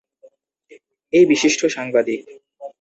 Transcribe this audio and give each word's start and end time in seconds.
এই 1.13 1.25
বিশিষ্ট 1.25 1.61
সাংবাদিক। 1.67 2.21